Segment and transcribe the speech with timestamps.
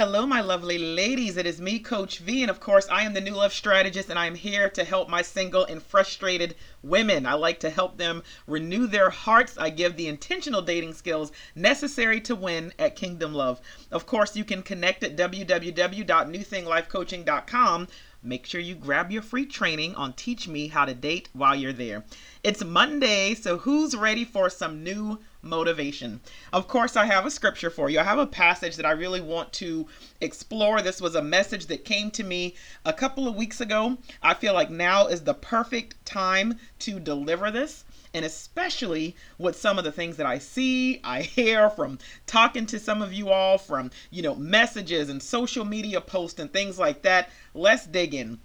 [0.00, 1.36] Hello, my lovely ladies.
[1.36, 4.18] It is me, Coach V, and of course, I am the New Love Strategist, and
[4.18, 7.26] I am here to help my single and frustrated women.
[7.26, 9.58] I like to help them renew their hearts.
[9.58, 13.60] I give the intentional dating skills necessary to win at Kingdom Love.
[13.90, 17.88] Of course, you can connect at www.newthinglifecoaching.com
[18.22, 21.72] make sure you grab your free training on Teach Me How to Date while you're
[21.72, 22.04] there.
[22.42, 26.20] It's Monday, so who's ready for some new motivation?
[26.52, 28.00] Of course, I have a scripture for you.
[28.00, 29.86] I have a passage that I really want to
[30.20, 30.82] explore.
[30.82, 33.98] This was a message that came to me a couple of weeks ago.
[34.22, 39.78] I feel like now is the perfect time to deliver this and especially with some
[39.78, 43.58] of the things that I see, I hear from talking to some of you all,
[43.58, 47.30] from, you know, messages and social media posts and things like that.
[47.54, 48.40] Let's dig in.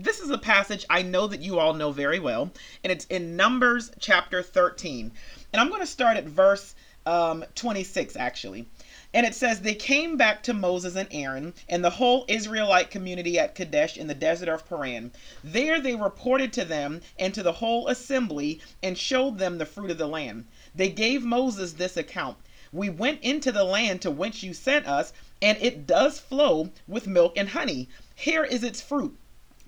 [0.00, 2.52] This is a passage I know that you all know very well,
[2.84, 5.10] and it's in Numbers chapter 13.
[5.52, 8.68] And I'm going to start at verse um, 26 actually.
[9.12, 13.40] And it says, They came back to Moses and Aaron and the whole Israelite community
[13.40, 15.10] at Kadesh in the desert of Paran.
[15.42, 19.90] There they reported to them and to the whole assembly and showed them the fruit
[19.90, 20.46] of the land.
[20.76, 22.36] They gave Moses this account
[22.72, 25.12] We went into the land to which you sent us,
[25.42, 27.88] and it does flow with milk and honey.
[28.14, 29.18] Here is its fruit.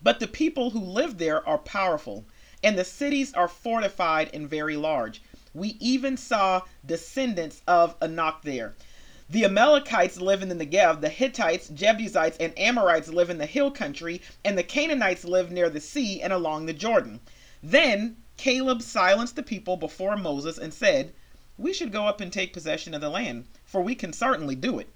[0.03, 2.25] But the people who live there are powerful,
[2.63, 5.21] and the cities are fortified and very large.
[5.53, 8.75] We even saw descendants of Anak there.
[9.29, 13.71] The Amalekites live in the Negev, the Hittites, Jebusites, and Amorites live in the hill
[13.71, 17.21] country, and the Canaanites live near the sea and along the Jordan.
[17.63, 21.13] Then Caleb silenced the people before Moses and said,
[21.59, 24.79] We should go up and take possession of the land, for we can certainly do
[24.79, 24.89] it.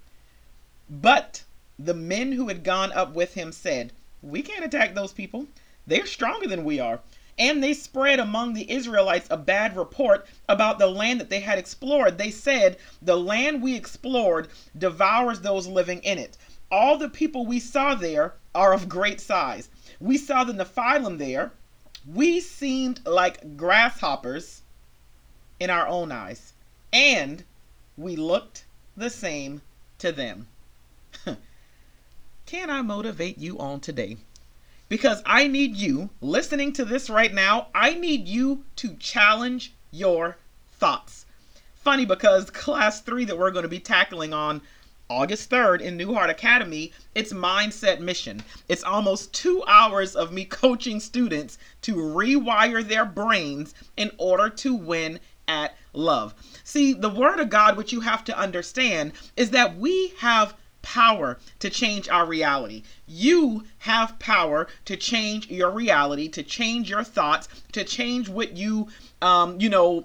[0.89, 1.45] But
[1.79, 3.93] the men who had gone up with him said,
[4.25, 5.47] We can't attack those people.
[5.87, 7.01] They're stronger than we are.
[7.39, 11.59] And they spread among the Israelites a bad report about the land that they had
[11.59, 12.17] explored.
[12.17, 16.39] They said, The land we explored devours those living in it.
[16.71, 19.69] All the people we saw there are of great size.
[20.01, 21.53] We saw the Nephilim there.
[22.07, 24.63] We seemed like grasshoppers
[25.61, 26.53] in our own eyes,
[26.93, 27.45] and
[27.97, 28.65] we looked
[28.97, 29.63] the same
[29.99, 30.49] to them.
[32.47, 34.17] Can I motivate you on today?
[34.89, 37.69] because I need you listening to this right now.
[37.75, 40.37] I need you to challenge your
[40.73, 41.27] thoughts.
[41.75, 44.63] Funny because class three that we're going to be tackling on
[45.11, 48.43] August 3rd in New Heart Academy, it's Mindset Mission.
[48.69, 54.75] It's almost two hours of me coaching students to rewire their brains in order to
[54.75, 56.35] win at love.
[56.65, 60.55] See, the Word of God, which you have to understand, is that we have
[60.85, 62.83] power to change our reality.
[63.09, 68.89] You have power to change your reality, to change your thoughts, to change what you,
[69.23, 70.05] um, you know,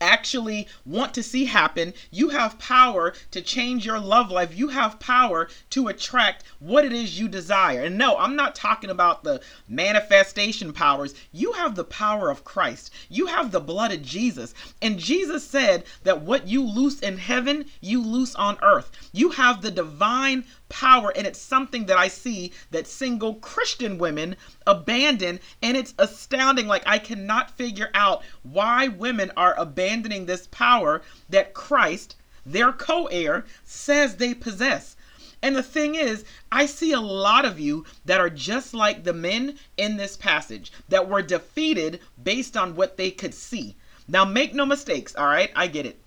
[0.00, 1.94] actually want to see happen.
[2.10, 4.56] You have power to change your love life.
[4.56, 7.82] You have power to attract what it is you desire.
[7.82, 11.14] And no, I'm not talking about the manifestation powers.
[11.32, 14.54] You have the power of Christ, you have the blood of Jesus.
[14.82, 18.90] And Jesus said that what you loose in heaven, you loose on earth.
[19.12, 24.36] You have the divine power, and it's something that I see that single Christian women
[24.66, 26.66] abandon, and it's astounding.
[26.66, 29.54] Like, I cannot figure out why women are
[29.84, 34.96] abandoning this power that Christ, their co heir, says they possess.
[35.42, 39.12] And the thing is, I see a lot of you that are just like the
[39.12, 43.76] men in this passage that were defeated based on what they could see.
[44.08, 45.52] Now, make no mistakes, all right?
[45.54, 46.00] I get it.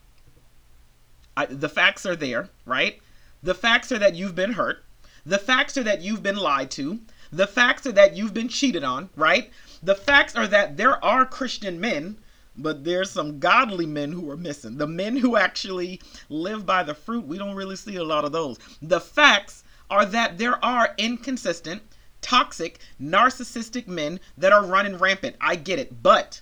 [1.35, 2.99] I, the facts are there, right?
[3.43, 4.83] The facts are that you've been hurt.
[5.23, 6.99] The facts are that you've been lied to.
[7.31, 9.51] The facts are that you've been cheated on, right?
[9.83, 12.17] The facts are that there are Christian men,
[12.57, 14.77] but there's some godly men who are missing.
[14.77, 18.31] The men who actually live by the fruit, we don't really see a lot of
[18.31, 18.57] those.
[18.81, 21.83] The facts are that there are inconsistent,
[22.21, 25.35] toxic, narcissistic men that are running rampant.
[25.39, 26.01] I get it.
[26.01, 26.41] But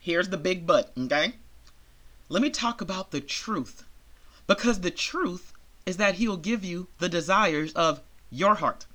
[0.00, 1.34] here's the big but, okay?
[2.28, 3.84] Let me talk about the truth.
[4.46, 5.52] Because the truth
[5.86, 8.86] is that He'll give you the desires of your heart.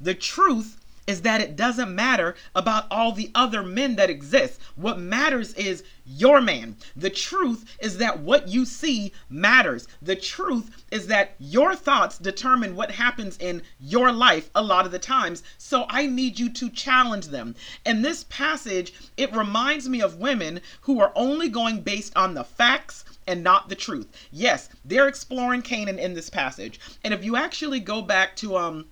[0.00, 4.60] The truth is that it doesn't matter about all the other men that exist.
[4.76, 6.76] What matters is your man.
[6.96, 9.88] The truth is that what you see matters.
[10.00, 14.92] The truth is that your thoughts determine what happens in your life a lot of
[14.92, 15.42] the times.
[15.58, 17.54] So I need you to challenge them.
[17.84, 22.44] And this passage, it reminds me of women who are only going based on the
[22.44, 24.08] facts and not the truth.
[24.30, 26.80] Yes, they're exploring Canaan in this passage.
[27.04, 28.86] And if you actually go back to um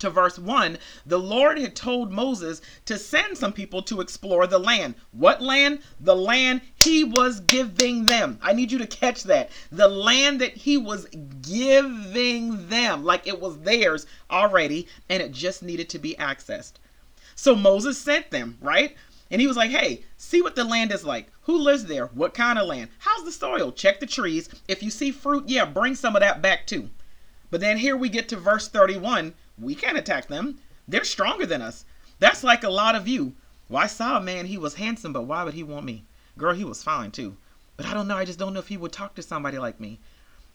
[0.00, 4.58] to verse 1, the Lord had told Moses to send some people to explore the
[4.58, 4.94] land.
[5.12, 5.80] What land?
[6.00, 8.38] The land he was giving them.
[8.42, 9.50] I need you to catch that.
[9.70, 11.06] The land that he was
[11.42, 16.74] giving them, like it was theirs already, and it just needed to be accessed.
[17.34, 18.96] So Moses sent them, right?
[19.30, 21.28] And he was like, hey, see what the land is like.
[21.42, 22.06] Who lives there?
[22.06, 22.90] What kind of land?
[22.98, 23.70] How's the soil?
[23.70, 24.48] Check the trees.
[24.66, 26.90] If you see fruit, yeah, bring some of that back too.
[27.50, 29.34] But then here we get to verse 31.
[29.60, 30.58] We can't attack them.
[30.88, 31.84] They're stronger than us.
[32.18, 33.34] That's like a lot of you.
[33.68, 36.04] Well, I saw a man, he was handsome, but why would he want me?
[36.36, 37.36] Girl, he was fine too.
[37.76, 39.78] But I don't know, I just don't know if he would talk to somebody like
[39.78, 40.00] me.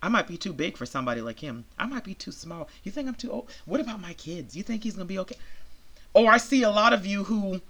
[0.02, 1.66] I might be too big for somebody like him.
[1.80, 2.70] I might be too small.
[2.84, 3.50] You think I'm too old?
[3.66, 4.56] What about my kids?
[4.56, 5.38] You think he's gonna be okay?
[6.14, 7.62] Or I see a lot of you who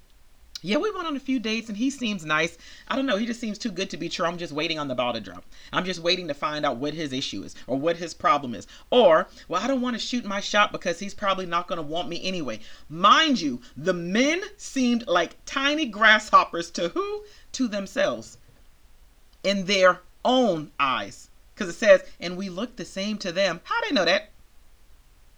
[0.66, 2.58] yeah, we went on a few dates and he seems nice.
[2.88, 4.26] I don't know, he just seems too good to be true.
[4.26, 5.46] I'm just waiting on the ball to drop.
[5.72, 8.66] I'm just waiting to find out what his issue is or what his problem is.
[8.90, 11.84] Or, well, I don't want to shoot my shot because he's probably not going to
[11.84, 12.62] want me anyway.
[12.90, 17.24] Mind you, the men seemed like tiny grasshoppers to who?
[17.52, 18.40] To themselves.
[19.44, 21.30] In their own eyes.
[21.54, 23.62] Because it says, and we look the same to them.
[23.66, 24.32] How do they know that?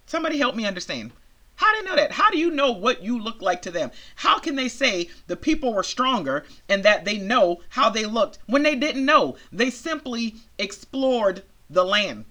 [0.06, 1.12] Somebody help me understand.
[1.58, 2.12] How do they know that?
[2.12, 3.90] How do you know what you look like to them?
[4.18, 8.38] How can they say the people were stronger and that they know how they looked
[8.46, 9.38] when they didn't know?
[9.52, 12.26] They simply explored the land.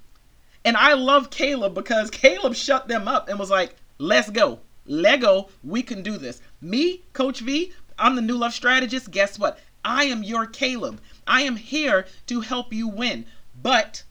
[0.65, 4.61] And I love Caleb because Caleb shut them up and was like, let's go.
[4.87, 6.41] Lego, we can do this.
[6.61, 9.11] Me, Coach V, I'm the new love strategist.
[9.11, 9.59] Guess what?
[9.85, 11.01] I am your Caleb.
[11.27, 13.27] I am here to help you win.
[13.61, 14.05] But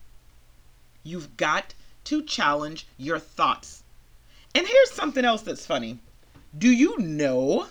[1.04, 1.74] you've got
[2.04, 3.84] to challenge your thoughts.
[4.56, 6.00] And here's something else that's funny.
[6.58, 7.68] Do you know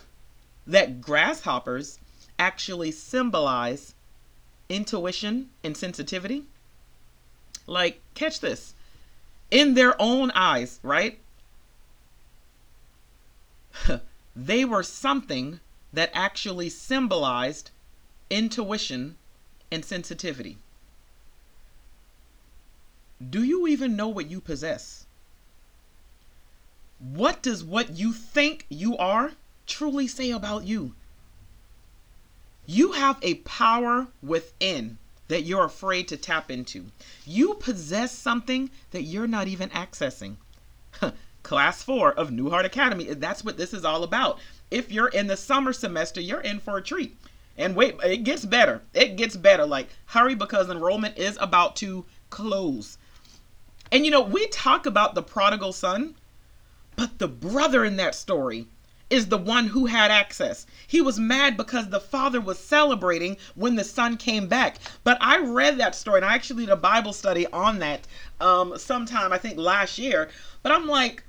[0.66, 1.98] that grasshoppers
[2.38, 3.94] actually symbolize
[4.68, 6.44] intuition and sensitivity?
[7.66, 8.74] Like, catch this.
[9.50, 11.20] In their own eyes, right?
[14.36, 15.60] they were something
[15.90, 17.70] that actually symbolized
[18.28, 19.16] intuition
[19.72, 20.58] and sensitivity.
[23.30, 25.06] Do you even know what you possess?
[26.98, 29.32] What does what you think you are
[29.66, 30.94] truly say about you?
[32.66, 34.98] You have a power within
[35.28, 36.86] that you're afraid to tap into.
[37.26, 40.36] You possess something that you're not even accessing.
[41.42, 44.38] Class 4 of New Heart Academy, that's what this is all about.
[44.70, 47.16] If you're in the summer semester, you're in for a treat.
[47.56, 48.80] And wait, it gets better.
[48.94, 49.66] It gets better.
[49.66, 52.98] Like, hurry because enrollment is about to close.
[53.92, 56.14] And you know, we talk about the prodigal son
[56.96, 58.66] but the brother in that story
[59.10, 60.66] is the one who had access.
[60.86, 64.78] He was mad because the father was celebrating when the son came back.
[65.04, 68.06] But I read that story and I actually did a Bible study on that
[68.40, 70.30] um, sometime, I think last year.
[70.62, 71.22] But I'm like,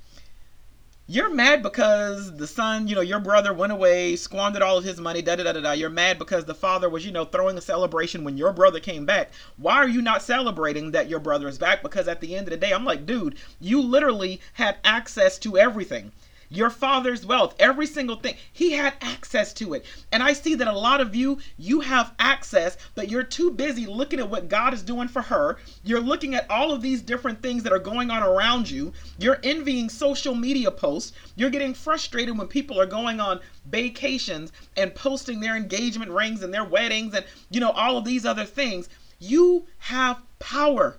[1.08, 5.00] you're mad because the son, you know, your brother went away, squandered all of his
[5.00, 5.72] money, da da da da da.
[5.72, 9.06] You're mad because the father was, you know, throwing a celebration when your brother came
[9.06, 9.30] back.
[9.56, 11.82] Why are you not celebrating that your brother is back?
[11.82, 15.56] Because at the end of the day, I'm like, dude, you literally had access to
[15.56, 16.10] everything
[16.48, 18.36] your father's wealth, every single thing.
[18.52, 19.84] He had access to it.
[20.12, 23.86] And I see that a lot of you, you have access, but you're too busy
[23.86, 25.58] looking at what God is doing for her.
[25.84, 28.92] You're looking at all of these different things that are going on around you.
[29.18, 31.12] You're envying social media posts.
[31.34, 36.52] You're getting frustrated when people are going on vacations and posting their engagement rings and
[36.52, 38.88] their weddings and, you know, all of these other things.
[39.18, 40.98] You have power.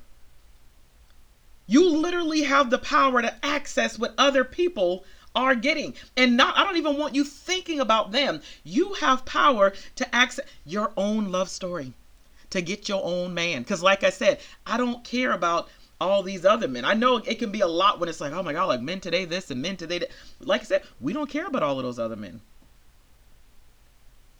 [1.67, 5.04] You literally have the power to access what other people
[5.37, 5.94] are getting.
[6.17, 8.41] And not I don't even want you thinking about them.
[8.63, 11.94] You have power to access your own love story,
[12.49, 13.63] to get your own man.
[13.63, 15.69] Cuz like I said, I don't care about
[16.01, 16.85] all these other men.
[16.85, 18.99] I know it can be a lot when it's like, oh my God, like men
[18.99, 20.11] today this and men today that.
[20.39, 22.41] Like I said, we don't care about all of those other men.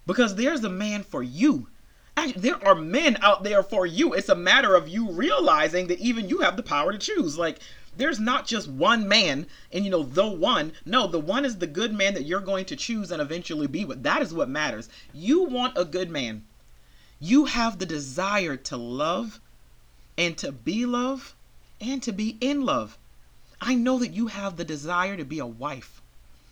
[0.08, 1.68] Because there's a man for you.
[2.16, 4.14] Actually, there are men out there for you.
[4.14, 7.38] It's a matter of you realizing that even you have the power to choose.
[7.38, 7.60] Like,
[7.98, 10.74] there's not just one man and you know the one.
[10.86, 13.86] No the one is the good man that you're going to choose and eventually be
[13.86, 14.04] with.
[14.04, 14.90] That is what matters.
[15.14, 16.46] You want a good man.
[17.20, 19.40] You have the desire to love
[20.18, 21.34] and to be loved
[21.82, 22.98] and to be in love.
[23.60, 26.02] I know that you have the desire to be a wife.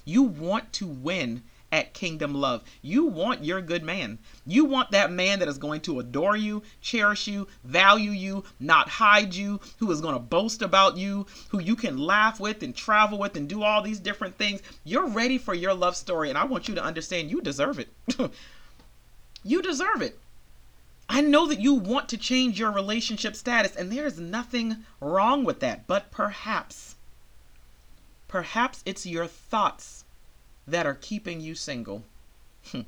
[0.06, 1.44] You want to win
[1.76, 2.64] at Kingdom Love.
[2.82, 4.18] You want your good man.
[4.48, 8.88] You want that man that is going to adore you, cherish you, value you, not
[8.88, 12.74] hide you, who is going to boast about you, who you can laugh with and
[12.74, 14.62] travel with and do all these different things.
[14.86, 17.90] You're ready for your love story, and I want you to understand you deserve it.
[19.44, 20.18] you deserve it.
[21.10, 25.44] I know that you want to change your relationship status, and there is nothing wrong
[25.44, 26.96] with that, but perhaps
[28.30, 30.05] Perhaps it's your thoughts
[30.68, 32.04] that are keeping you single.
[32.72, 32.82] Hmm.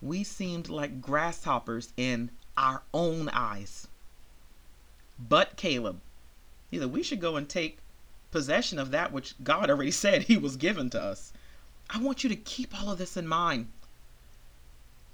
[0.00, 3.88] we seemed like grasshoppers in our own eyes.
[5.18, 6.00] But Caleb,
[6.70, 7.78] either we should go and take
[8.30, 11.32] possession of that which God already said He was given to us.
[11.88, 13.68] I want you to keep all of this in mind.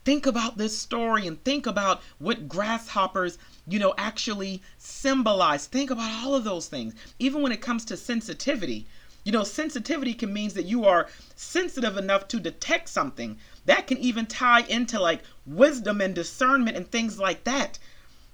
[0.05, 5.67] Think about this story and think about what grasshoppers, you know, actually symbolize.
[5.67, 6.95] Think about all of those things.
[7.21, 8.87] Even when it comes to sensitivity,
[9.25, 13.39] you know, sensitivity can means that you are sensitive enough to detect something.
[13.67, 17.79] That can even tie into like wisdom and discernment and things like that.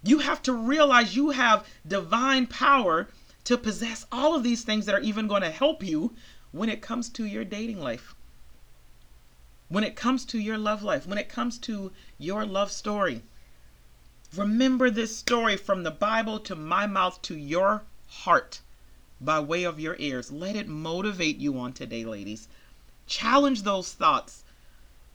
[0.02, 3.08] You have to realize you have divine power
[3.44, 6.14] to possess all of these things that are even going to help you
[6.52, 8.14] when it comes to your dating life
[9.70, 13.22] when it comes to your love life, when it comes to your love story.
[14.34, 18.60] Remember this story from the Bible to my mouth to your heart
[19.20, 20.30] by way of your ears.
[20.30, 22.48] Let it motivate you on today, ladies.
[23.06, 24.44] Challenge those thoughts.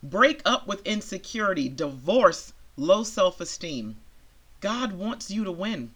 [0.02, 3.96] Break up with insecurity, divorce low self esteem.
[4.60, 5.92] God wants you to win.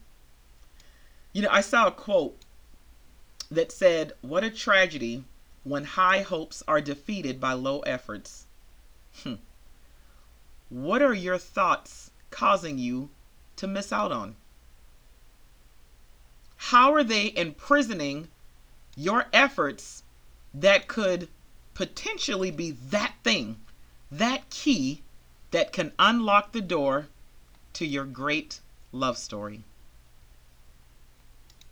[1.32, 2.38] You know, I saw a quote
[3.50, 5.24] that said, What a tragedy
[5.64, 8.46] when high hopes are defeated by low efforts.
[9.22, 9.34] Hmm.
[10.68, 13.10] What are your thoughts causing you
[13.56, 14.36] to miss out on?
[16.58, 18.28] How are they imprisoning
[18.96, 20.02] your efforts
[20.52, 21.28] that could
[21.74, 23.60] potentially be that thing,
[24.10, 25.02] that key
[25.50, 27.08] that can unlock the door
[27.74, 28.60] to your great
[28.92, 29.64] love story?